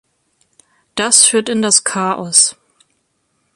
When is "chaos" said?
1.83-2.55